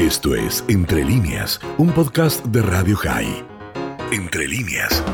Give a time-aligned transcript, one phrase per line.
[0.00, 3.44] Esto es Entre líneas, un podcast de Radio High.
[4.10, 5.04] Entre líneas.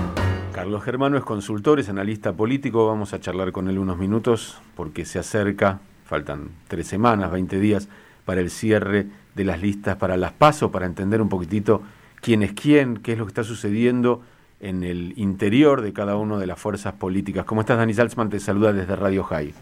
[0.53, 2.87] Carlos Germano es consultor, es analista político.
[2.87, 7.89] Vamos a charlar con él unos minutos porque se acerca, faltan tres semanas, 20 días
[8.25, 11.83] para el cierre de las listas para las PASO, para entender un poquitito
[12.21, 14.23] quién es quién, qué es lo que está sucediendo
[14.61, 17.45] en el interior de cada una de las fuerzas políticas.
[17.45, 18.31] ¿Cómo estás, Dani Salzman?
[18.31, 19.53] Te saluda desde Radio High.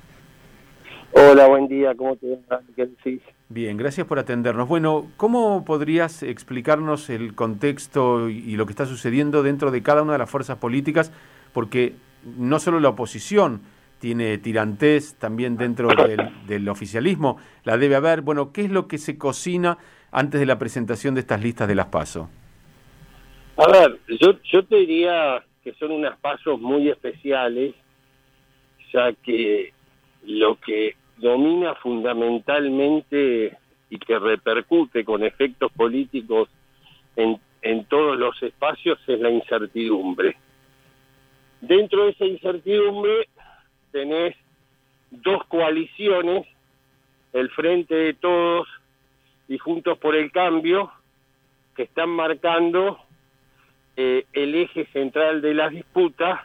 [1.16, 2.60] Hola, buen día, ¿cómo te va?
[2.74, 3.22] ¿Qué decís?
[3.48, 4.66] Bien, gracias por atendernos.
[4.66, 10.14] Bueno, ¿cómo podrías explicarnos el contexto y lo que está sucediendo dentro de cada una
[10.14, 11.12] de las fuerzas políticas?
[11.52, 11.92] Porque
[12.36, 13.62] no solo la oposición
[14.00, 18.22] tiene tirantes, también dentro del, del oficialismo la debe haber.
[18.22, 19.78] Bueno, ¿qué es lo que se cocina
[20.10, 22.28] antes de la presentación de estas listas de las PASO?
[23.56, 27.72] A ver, yo, yo te diría que son unas pasos muy especiales,
[28.92, 29.72] ya que
[30.24, 33.56] lo que domina fundamentalmente
[33.88, 36.50] y que repercute con efectos políticos
[37.16, 40.36] en, en todos los espacios es la incertidumbre.
[41.62, 43.26] Dentro de esa incertidumbre
[43.90, 44.36] tenés
[45.10, 46.46] dos coaliciones,
[47.32, 48.68] el Frente de Todos
[49.48, 50.92] y Juntos por el Cambio,
[51.74, 52.98] que están marcando
[53.96, 56.42] eh, el eje central de las disputas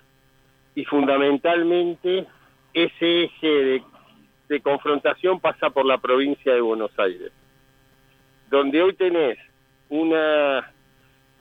[0.73, 2.27] y fundamentalmente
[2.73, 3.83] ese eje de,
[4.49, 7.31] de, confrontación pasa por la provincia de Buenos Aires,
[8.49, 9.37] donde hoy tenés
[9.89, 10.71] una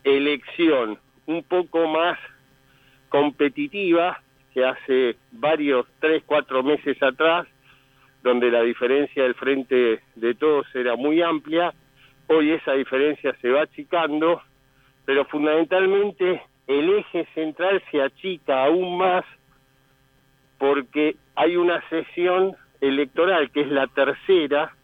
[0.05, 2.19] elección un poco más
[3.09, 4.21] competitiva
[4.55, 7.47] que hace varios, tres, cuatro meses atrás,
[8.23, 11.73] donde la diferencia del frente de todos era muy amplia,
[12.27, 14.43] hoy esa diferencia se va achicando
[15.09, 19.25] pero fundamentalmente el eje central se achica aún más
[20.59, 24.75] porque hay una sesión electoral que es la tercera,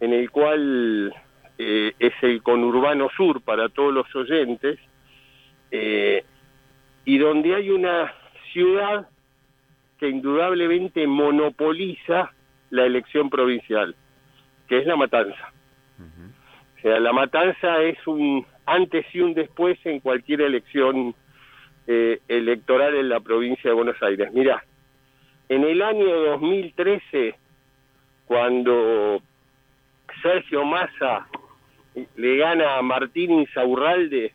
[0.00, 1.14] en el cual
[1.58, 4.78] eh, es el conurbano sur para todos los oyentes,
[5.70, 6.24] eh,
[7.04, 8.12] y donde hay una
[8.52, 9.08] ciudad
[9.98, 12.32] que indudablemente monopoliza
[12.70, 13.94] la elección provincial,
[14.68, 15.52] que es La Matanza.
[15.98, 21.14] O sea, La Matanza es un antes y un después en cualquier elección
[21.86, 24.30] eh, electoral en la provincia de Buenos Aires.
[24.32, 24.62] Mira,
[25.48, 27.34] en el año 2013,
[28.26, 29.20] cuando
[30.22, 31.26] Sergio Massa
[32.16, 34.34] le gana a Martín Insaurralde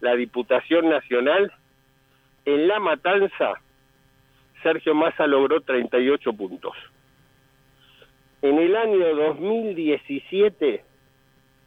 [0.00, 1.52] la Diputación Nacional,
[2.44, 3.60] en La Matanza,
[4.62, 6.74] Sergio Massa logró 38 puntos.
[8.40, 10.84] En el año 2017,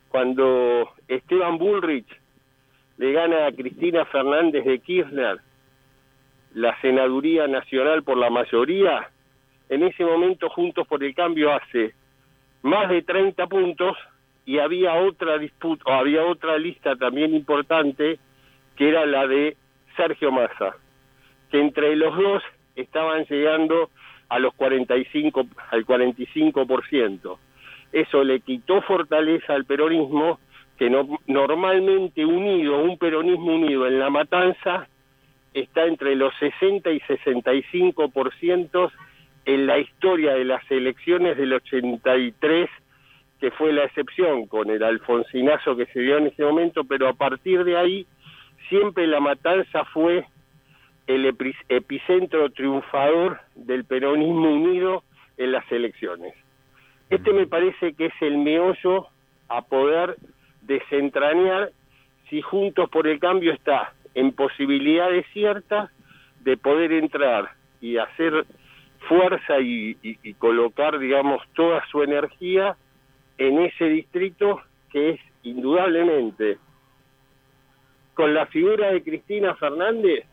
[0.10, 2.08] cuando Esteban Bullrich
[2.98, 5.40] le gana a Cristina Fernández de Kirchner
[6.54, 9.10] la senaduría nacional por la mayoría,
[9.70, 11.94] en ese momento Juntos por el Cambio hace
[12.62, 13.98] más de 30 puntos
[14.46, 18.20] y había otra disputa, o había otra lista también importante
[18.76, 19.56] que era la de
[19.96, 20.76] Sergio Massa,
[21.50, 22.44] que entre los dos
[22.76, 23.90] estaban llegando
[24.30, 27.38] a los 45 al 45%
[27.92, 30.40] eso le quitó fortaleza al peronismo,
[30.78, 34.88] que no, normalmente unido, un peronismo unido en la matanza,
[35.54, 38.92] está entre los 60 y 65%
[39.46, 42.70] en la historia de las elecciones del 83,
[43.40, 47.14] que fue la excepción con el alfonsinazo que se dio en ese momento, pero a
[47.14, 48.06] partir de ahí
[48.70, 50.26] siempre la matanza fue
[51.08, 51.26] el
[51.70, 55.04] epicentro triunfador del peronismo unido
[55.38, 56.36] en las elecciones.
[57.10, 59.08] Este me parece que es el meollo
[59.50, 60.16] a poder
[60.62, 61.72] desentrañar
[62.30, 65.90] si Juntos por el Cambio está en posibilidades ciertas
[66.42, 68.46] de poder entrar y hacer
[69.08, 69.96] fuerza y,
[70.38, 72.76] colocar, digamos, toda su energía
[73.38, 74.62] en ese distrito
[74.92, 76.58] que es indudablemente,
[78.14, 80.26] con la figura de Cristina Fernández,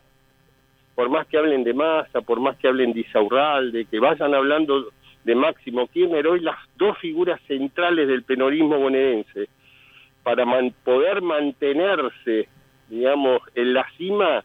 [0.95, 4.89] por más que hablen de Massa, por más que hablen de Isaurralde, que vayan hablando
[5.23, 9.47] de Máximo Kirchner, hoy las dos figuras centrales del peronismo bonaerense,
[10.23, 10.45] para
[10.83, 12.49] poder mantenerse,
[12.89, 14.43] digamos, en la cima,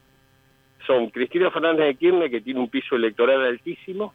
[0.86, 4.12] son Cristina Fernández de Kirchner, que tiene un piso electoral altísimo,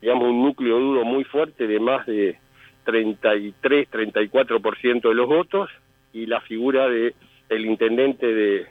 [0.00, 2.38] digamos, un núcleo duro muy fuerte de más de
[2.84, 5.70] 33, 34% de los votos,
[6.12, 7.14] y la figura de
[7.48, 8.66] el intendente de,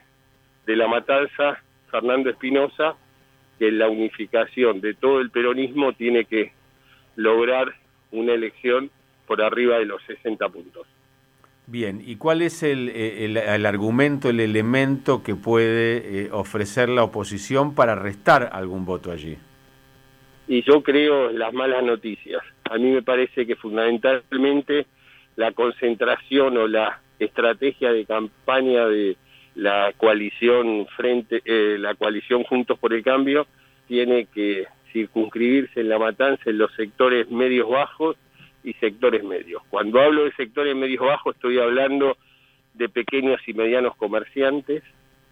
[0.66, 1.62] de La Matanza,
[1.92, 2.96] Fernando Espinosa,
[3.60, 6.52] que la unificación de todo el peronismo tiene que
[7.16, 7.74] lograr
[8.12, 8.90] una elección
[9.28, 10.88] por arriba de los 60 puntos.
[11.66, 16.90] Bien, ¿y cuál es el, eh, el, el argumento, el elemento que puede eh, ofrecer
[16.90, 19.38] la oposición para restar algún voto allí?
[20.48, 22.42] Y yo creo las malas noticias.
[22.70, 24.88] A mí me parece que fundamentalmente
[25.38, 29.16] la concentración o la estrategia de campaña de
[29.56, 33.48] la coalición frente eh, la coalición Juntos por el Cambio
[33.88, 38.18] tiene que circunscribirse en la matanza en los sectores medios bajos
[38.64, 39.62] y sectores medios.
[39.70, 42.18] Cuando hablo de sectores medios bajos estoy hablando
[42.74, 44.84] de pequeños y medianos comerciantes,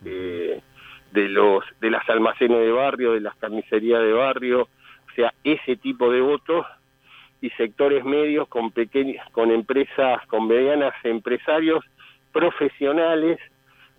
[0.05, 0.61] eh,
[1.11, 5.75] de los de las almacenes de barrio, de las carnicerías de barrio, o sea, ese
[5.75, 6.65] tipo de votos
[7.41, 11.83] y sectores medios con pequeñas con empresas, con medianas empresarios
[12.31, 13.39] profesionales,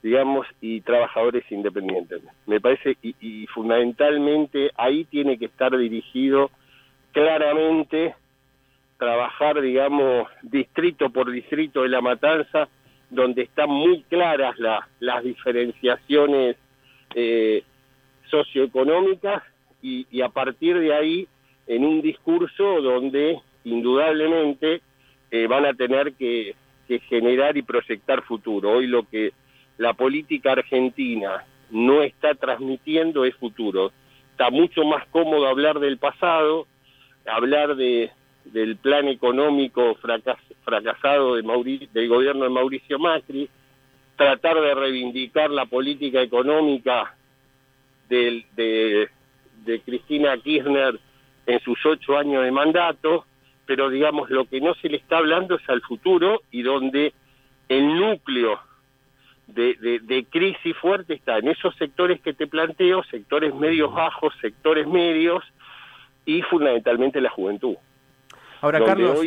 [0.02, 2.22] digamos, y trabajadores independientes.
[2.46, 6.50] Me parece y, y fundamentalmente ahí tiene que estar dirigido
[7.12, 8.14] claramente
[9.02, 12.68] trabajar, digamos, distrito por distrito de la matanza,
[13.10, 14.54] donde están muy claras
[15.00, 16.56] las diferenciaciones
[17.16, 17.64] eh,
[18.30, 19.42] socioeconómicas
[19.82, 21.26] y, a partir de ahí
[21.66, 24.82] en un discurso donde indudablemente
[25.32, 26.54] eh, van a tener que,
[26.86, 28.70] que generar y proyectar futuro.
[28.70, 29.32] Hoy lo que
[29.78, 33.90] la política argentina no está transmitiendo es futuro.
[34.30, 36.68] Está mucho más cómodo hablar del pasado,
[37.26, 38.12] hablar de,
[38.44, 39.96] del plan económico
[40.64, 43.48] fracasado de del gobierno de Mauricio Macri,
[44.16, 47.14] tratar de reivindicar la política económica
[48.08, 49.08] de,
[49.84, 50.98] Cristina Kirchner
[51.46, 53.24] en sus ocho años de mandato,
[53.66, 57.12] pero digamos lo que no se le está hablando es al futuro y donde
[57.68, 58.60] el núcleo
[59.46, 64.34] de, de, de, crisis fuerte está en esos sectores que te planteo, sectores medios bajos,
[64.40, 65.42] sectores medios
[66.24, 67.76] y fundamentalmente la juventud.
[68.62, 69.20] Ahora, Carlos,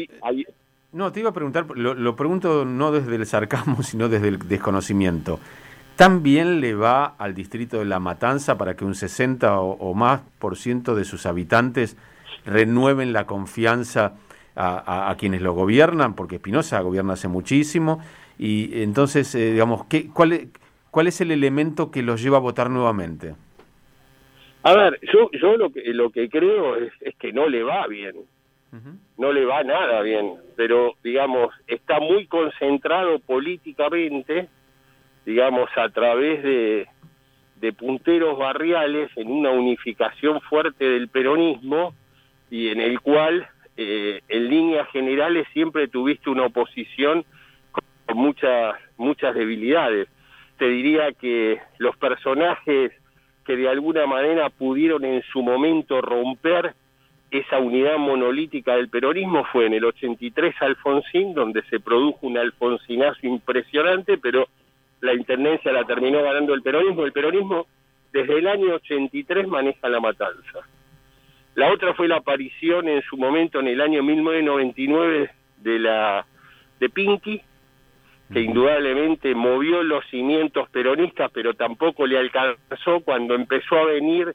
[0.93, 5.39] no, te iba a preguntar, lo, pregunto no desde el sarcasmo, sino desde el desconocimiento.
[5.97, 10.21] ¿Tan bien le va al distrito de La Matanza para que un 60 o, más
[10.39, 11.97] por ciento de sus habitantes
[12.45, 14.13] renueven la confianza
[14.55, 16.15] a, quienes lo gobiernan?
[16.15, 17.99] Porque Espinosa gobierna hace muchísimo.
[18.39, 20.47] Y entonces, eh, digamos, ¿qué, cuál, es,
[20.91, 23.35] ¿cuál es el elemento que los lleva a votar nuevamente?
[24.63, 27.85] A ver, yo, yo lo, que, lo que creo es, es que no le va
[27.88, 28.15] bien
[29.18, 34.50] no le va nada bien, pero digamos, está muy concentrado políticamente,
[35.25, 36.88] digamos, a través de,
[37.62, 41.94] de punteros barriales en una unificación fuerte del peronismo
[42.50, 47.25] y en el cual eh, en líneas generales siempre tuviste una oposición
[47.72, 50.07] con muchas muchas debilidades.
[50.57, 52.92] Te diría que los personajes
[53.45, 56.74] que de alguna manera pudieron en su momento romper
[57.31, 63.25] esa unidad monolítica del peronismo fue en el 83 Alfonsín, donde se produjo un alfonsinazo
[63.27, 64.48] impresionante, pero
[65.01, 67.06] la intendencia la terminó ganando el peronismo.
[67.06, 67.68] El peronismo
[68.12, 70.60] desde el año 83 maneja la matanza.
[71.56, 76.25] La otra fue la aparición en su momento en el año 1999 de la
[76.80, 77.42] de Pinky,
[78.31, 84.31] que indudablemente movió los cimientos peronistas, pero tampoco le alcanzó cuando empezó a venir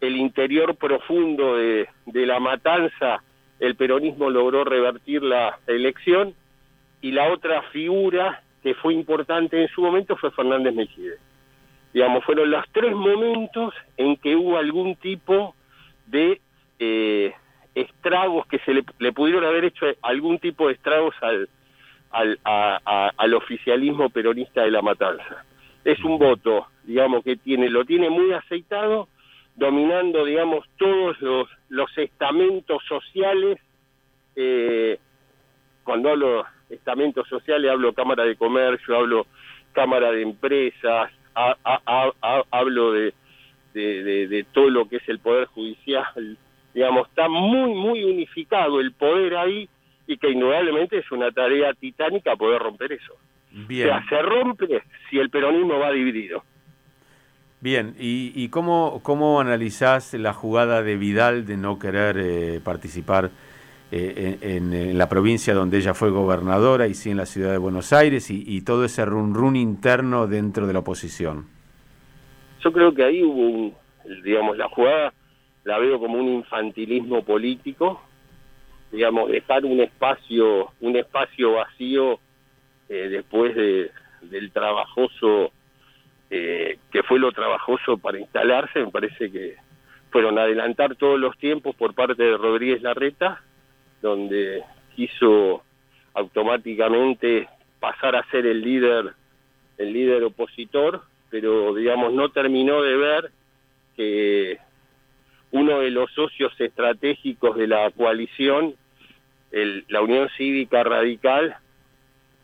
[0.00, 3.22] el interior profundo de, de la matanza,
[3.60, 6.34] el peronismo logró revertir la elección
[7.00, 11.18] y la otra figura que fue importante en su momento fue Fernández Mejide.
[11.92, 15.54] Digamos, fueron los tres momentos en que hubo algún tipo
[16.06, 16.40] de
[16.78, 17.32] eh,
[17.74, 21.48] estragos que se le, pudieron haber hecho algún tipo de estragos al,
[22.10, 25.44] al, al oficialismo peronista de la matanza.
[25.84, 29.08] Es un voto, digamos, que tiene, lo tiene muy aceitado,
[29.58, 33.58] dominando, digamos, todos los, los estamentos sociales.
[34.36, 34.98] Eh,
[35.82, 39.26] cuando hablo estamentos sociales, hablo Cámara de Comercio, hablo
[39.72, 41.10] Cámara de Empresas,
[42.50, 43.14] hablo de,
[43.74, 46.38] de, de, todo lo que es el Poder Judicial.
[46.72, 49.68] Digamos, está muy, muy unificado el poder ahí
[50.06, 53.14] y que indudablemente es una tarea titánica poder romper eso.
[53.50, 53.88] Bien.
[53.88, 56.44] O sea, se rompe si el peronismo va dividido.
[57.60, 63.30] Bien, ¿y, y cómo, cómo analizás la jugada de Vidal de no querer eh, participar
[63.90, 67.92] eh, en, la provincia donde ella fue gobernadora y sí en la ciudad de Buenos
[67.94, 71.46] Aires y, todo ese run run interno dentro de la oposición?
[72.60, 73.74] Yo creo que ahí hubo un,
[74.22, 75.12] digamos, la jugada
[75.64, 78.02] la veo como un infantilismo político,
[78.92, 82.20] digamos, dejar un espacio, un espacio vacío
[82.88, 83.90] eh, después de,
[84.22, 85.50] del trabajoso
[86.30, 89.56] eh, que fue lo trabajoso para instalarse, me parece que
[90.10, 93.42] fueron adelantar todos los tiempos por parte de Rodríguez Larreta,
[94.02, 94.62] donde
[94.94, 95.62] quiso
[96.14, 97.48] automáticamente
[97.80, 99.12] pasar a ser el líder,
[99.76, 103.30] el líder opositor, pero digamos no terminó de ver
[103.96, 104.58] que
[105.50, 108.74] uno de los socios estratégicos de la coalición,
[109.50, 111.56] el, la Unión Cívica Radical,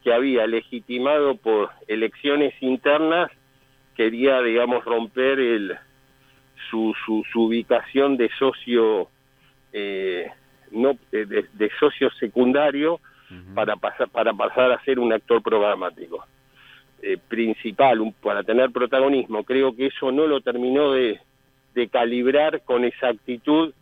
[0.03, 3.31] que había legitimado por elecciones internas
[3.95, 5.77] quería, digamos, romper el,
[6.71, 9.09] su, su, ubicación de socio
[9.73, 10.31] eh,
[10.71, 13.01] no de, socio secundario
[13.55, 16.25] para pasar para pasar a ser un actor programático
[17.03, 19.45] eh, principal para tener protagonismo.
[19.45, 21.21] Creo que eso no lo terminó de,
[21.75, 23.73] de calibrar con exactitud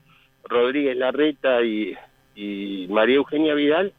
[0.45, 1.95] Rodríguez Larreta y,
[2.35, 3.92] y María Eugenia Vidal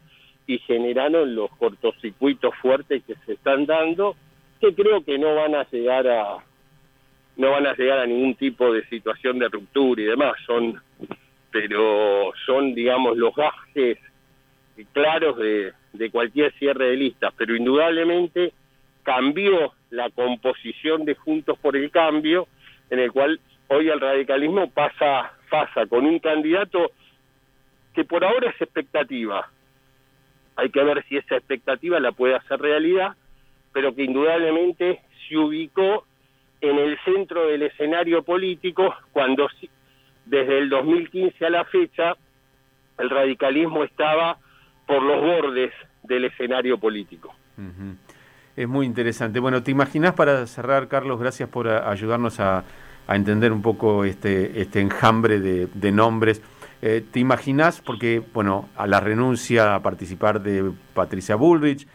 [0.45, 4.15] y generaron los cortocircuitos fuertes que se están dando
[4.71, 6.37] creo que no van a llegar a
[7.35, 10.35] no van a llegar a ningún tipo de situación de ruptura y demás.
[10.45, 10.79] Son
[11.51, 13.97] pero son digamos los gajes
[14.91, 17.33] claros de, de cualquier cierre de listas.
[17.37, 18.53] Pero indudablemente
[19.03, 22.47] cambió la composición de Juntos por el Cambio
[22.89, 26.91] en el cual hoy el radicalismo pasa pasa con un candidato
[27.93, 29.49] que por ahora es expectativa.
[30.55, 33.15] Hay que ver si esa expectativa la puede hacer realidad,
[33.73, 36.05] pero que indudablemente se ubicó
[36.61, 39.47] en el centro del escenario político cuando
[40.25, 42.15] desde el 2015 a la fecha
[42.97, 44.37] el radicalismo estaba
[44.87, 47.33] por los bordes del escenario político.
[48.55, 49.39] Es muy interesante.
[49.39, 51.19] Bueno, ¿te imaginas para cerrar, Carlos?
[51.19, 52.63] Gracias por ayudarnos a,
[53.09, 56.41] entender un poco este, este enjambre de nombres.
[56.85, 61.87] Eh, ¿Te imaginas, porque, bueno, a la renuncia a participar de Patricia Bullrich,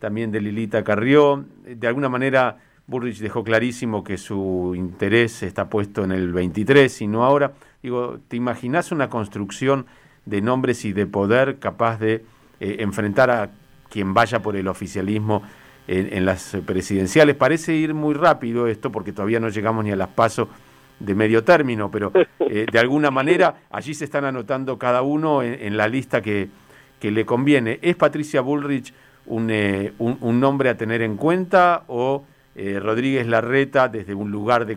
[0.00, 6.02] también de Lilita Carrió, de alguna manera Bullrich dejó clarísimo que su interés está puesto
[6.02, 7.52] en el 23 y no ahora.
[7.82, 9.86] Digo, ¿te imaginas una construcción
[10.26, 12.24] de nombres y de poder capaz de
[12.58, 13.50] eh, enfrentar a
[13.88, 15.42] quien vaya por el oficialismo
[15.86, 17.36] en, en, las presidenciales?
[17.36, 20.48] Parece ir muy rápido esto porque todavía no llegamos ni a las pasos
[20.98, 25.76] de medio término, pero eh, de alguna manera allí se están anotando cada uno en,
[25.76, 26.48] la lista que,
[27.00, 27.78] que, le conviene.
[27.82, 28.92] ¿Es Patricia Bullrich
[29.26, 32.24] un, eh, un, nombre a tener en cuenta o
[32.54, 34.74] eh, Rodríguez Larreta desde un lugar de,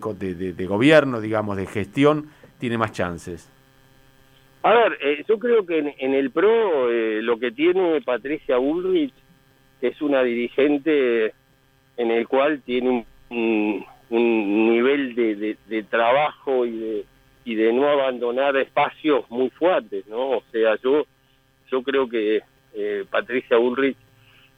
[0.53, 3.49] de, gobierno, digamos, de gestión, tiene más chances?
[4.61, 6.89] A ver, yo creo que en, el PRO
[7.21, 9.13] lo que tiene Patricia Bullrich
[9.81, 11.33] es una dirigente
[11.97, 17.05] en el cual tiene un un nivel de, de, trabajo y de,
[17.45, 20.37] y de no abandonar espacios muy fuertes, ¿no?
[20.37, 21.05] O sea, yo,
[21.71, 22.41] yo creo que
[22.75, 23.97] eh, Patricia Ulrich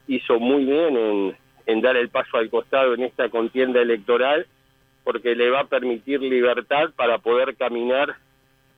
[0.08, 1.36] hizo muy bien
[1.66, 4.46] en, dar el paso al costado en esta contienda electoral
[5.04, 8.16] porque le va a permitir libertad para poder caminar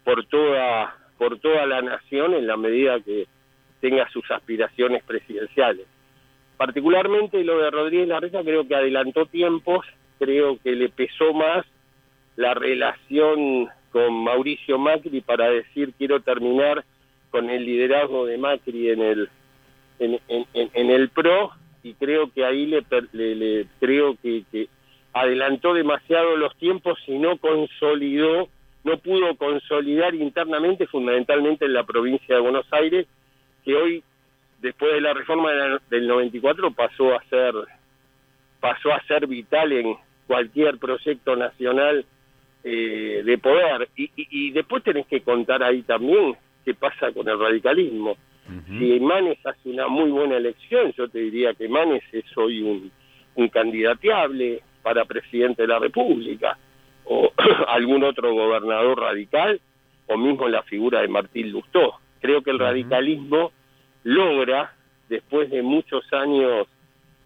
[0.04, 3.26] por toda por toda la nación en la medida que
[3.80, 5.86] tenga sus aspiraciones presidenciales.
[6.56, 9.84] Particularmente lo de Rodríguez Larreta creo que adelantó tiempos
[10.18, 11.64] creo que le pesó más
[12.36, 16.84] la relación con Mauricio Macri para decir quiero terminar
[17.30, 19.28] con el liderazgo de Macri en el
[19.98, 21.52] en, en, el PRO
[21.82, 24.68] y creo que ahí le, le, creo que, que,
[25.12, 28.48] adelantó demasiado los tiempos y no consolidó
[28.84, 33.06] no pudo consolidar internamente fundamentalmente en la provincia de Buenos Aires
[33.64, 34.04] que hoy
[34.60, 35.50] después de la reforma
[35.90, 37.54] del 94 pasó a ser
[38.60, 39.96] pasó a ser vital en,
[40.28, 42.04] cualquier proyecto nacional
[42.62, 43.88] eh, de poder.
[43.96, 48.16] Y, y, después tenés que contar ahí también qué pasa con el radicalismo.
[48.66, 52.90] Si Manes hace una muy buena elección, yo te diría que Manes es hoy un,
[53.34, 56.56] un candidateable para presidente de la República,
[57.04, 57.30] o
[57.68, 59.60] algún otro gobernador radical,
[60.06, 61.94] o mismo la figura de Martín Lustó.
[62.20, 63.52] Creo que el radicalismo
[64.04, 64.74] logra,
[65.08, 66.66] después de muchos años,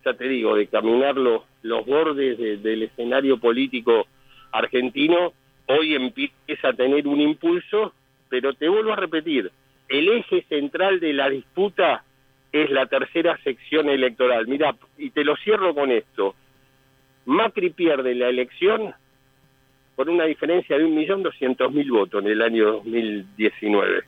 [0.04, 4.06] ya te digo, de caminar los, los bordes del escenario político
[4.50, 5.32] argentino,
[5.66, 7.92] hoy empieza a tener un impulso,
[8.28, 9.50] pero te vuelvo a repetir,
[9.92, 12.02] el eje central de la disputa
[12.50, 14.46] es la tercera sección electoral.
[14.48, 16.34] Mira, y te lo cierro con esto.
[17.26, 18.94] Macri pierde la elección
[19.94, 24.04] por una diferencia de 1.200.000 votos en el año 2019.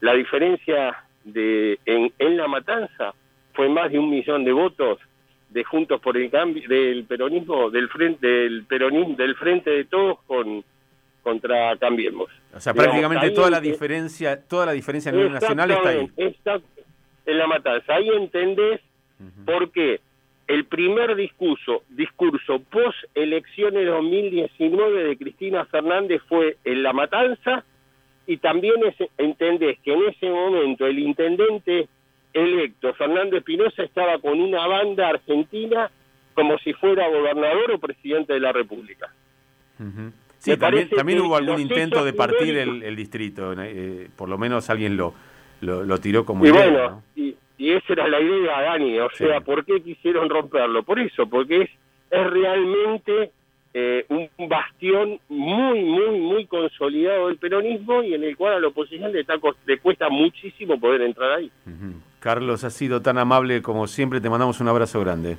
[0.00, 3.14] La diferencia de en, en la matanza
[3.54, 4.98] fue más de un millón de votos
[5.48, 10.18] de Juntos por el Cambio, del peronismo, del frente, del peronismo, del frente de todos
[10.26, 10.62] con
[11.26, 12.28] contra Cambiemos.
[12.54, 16.08] O sea, prácticamente toda la diferencia, toda la diferencia a nivel nacional está ahí.
[16.16, 16.60] Está
[17.26, 17.94] en la matanza.
[17.96, 18.80] Ahí entendés
[19.44, 20.00] por qué
[20.46, 27.64] el primer discurso, discurso post elecciones 2019 de Cristina Fernández fue en la matanza
[28.28, 28.76] y también
[29.18, 31.88] entendés que en ese momento el intendente
[32.32, 35.90] electo Fernando Espinosa estaba con una banda argentina
[36.34, 39.12] como si fuera gobernador o presidente de la República.
[40.46, 45.12] Sí, también, hubo algún intento de partir el, distrito, eh, por lo menos alguien lo,
[45.60, 49.64] lo, tiró como y Bueno, y, y esa era la idea, Dani, o sea, ¿por
[49.64, 50.84] qué quisieron romperlo?
[50.84, 51.70] Por eso, porque es,
[52.12, 53.32] es realmente
[53.74, 58.68] eh, un bastión muy, muy, muy consolidado del peronismo y en el cual a la
[58.68, 59.26] oposición le,
[59.66, 61.50] le cuesta muchísimo poder entrar ahí.
[62.20, 65.38] Carlos, has sido tan amable como siempre, te mandamos un abrazo grande.